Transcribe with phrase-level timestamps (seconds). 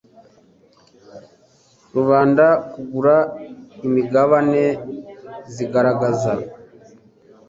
[1.93, 3.15] rubanda kugura
[3.87, 4.63] imigabane
[5.53, 6.33] zigaragaza